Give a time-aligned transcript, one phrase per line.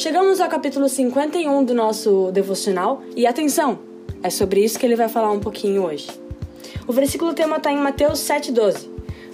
[0.00, 3.80] Chegamos ao capítulo 51 do nosso devocional e atenção,
[4.22, 6.08] é sobre isso que ele vai falar um pouquinho hoje.
[6.88, 8.88] O versículo tema está em Mateus 7,12.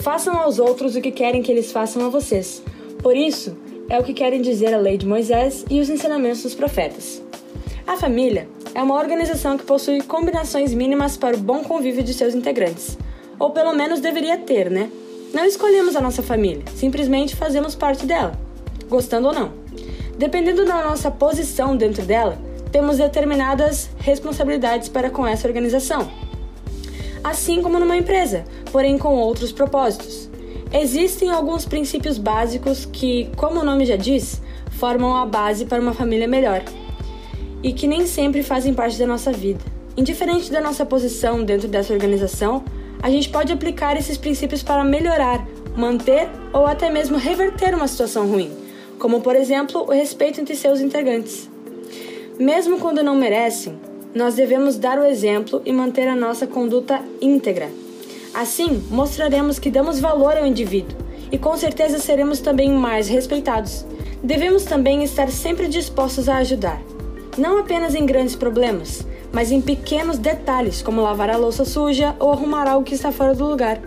[0.00, 2.60] Façam aos outros o que querem que eles façam a vocês.
[3.00, 3.56] Por isso,
[3.88, 7.22] é o que querem dizer a lei de Moisés e os ensinamentos dos profetas.
[7.86, 12.34] A família é uma organização que possui combinações mínimas para o bom convívio de seus
[12.34, 12.98] integrantes.
[13.38, 14.90] Ou pelo menos deveria ter, né?
[15.32, 18.36] Não escolhemos a nossa família, simplesmente fazemos parte dela,
[18.88, 19.68] gostando ou não.
[20.18, 22.36] Dependendo da nossa posição dentro dela,
[22.72, 26.10] temos determinadas responsabilidades para com essa organização.
[27.22, 30.28] Assim como numa empresa, porém com outros propósitos.
[30.72, 35.94] Existem alguns princípios básicos que, como o nome já diz, formam a base para uma
[35.94, 36.62] família melhor
[37.62, 39.60] e que nem sempre fazem parte da nossa vida.
[39.96, 42.64] Indiferente da nossa posição dentro dessa organização,
[43.00, 45.46] a gente pode aplicar esses princípios para melhorar,
[45.76, 48.50] manter ou até mesmo reverter uma situação ruim,
[48.98, 51.48] como por exemplo o respeito entre seus integrantes.
[52.38, 53.78] Mesmo quando não merecem,
[54.14, 57.68] nós devemos dar o exemplo e manter a nossa conduta íntegra.
[58.32, 60.96] Assim, mostraremos que damos valor ao indivíduo
[61.30, 63.84] e com certeza seremos também mais respeitados.
[64.22, 66.80] Devemos também estar sempre dispostos a ajudar,
[67.36, 72.32] não apenas em grandes problemas, mas em pequenos detalhes, como lavar a louça suja ou
[72.32, 73.80] arrumar algo que está fora do lugar.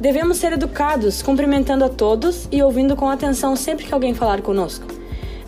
[0.00, 4.86] Devemos ser educados, cumprimentando a todos e ouvindo com atenção sempre que alguém falar conosco.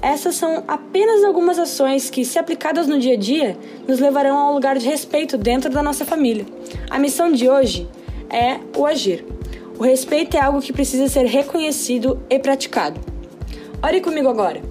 [0.01, 4.51] Essas são apenas algumas ações que, se aplicadas no dia a dia, nos levarão a
[4.51, 6.47] um lugar de respeito dentro da nossa família.
[6.89, 7.89] A missão de hoje
[8.31, 9.25] é o agir.
[9.79, 13.01] O respeito é algo que precisa ser reconhecido e praticado.
[13.83, 14.63] Ore comigo agora.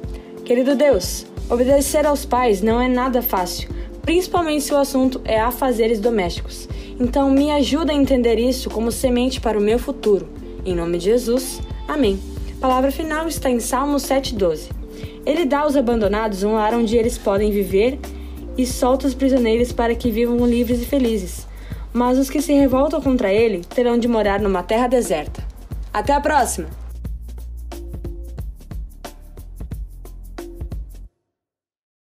[0.46, 3.70] Querido Deus, obedecer aos pais não é nada fácil,
[4.06, 6.70] principalmente se o assunto é afazeres domésticos.
[7.00, 10.30] Então, me ajuda a entender isso como semente para o meu futuro.
[10.64, 12.20] Em nome de Jesus, amém.
[12.58, 14.70] A palavra final está em Salmo 7,12.
[15.26, 18.00] Ele dá aos abandonados um lar onde eles podem viver
[18.56, 21.48] e solta os prisioneiros para que vivam livres e felizes.
[21.92, 25.44] Mas os que se revoltam contra ele terão de morar numa terra deserta.
[25.92, 26.85] Até a próxima!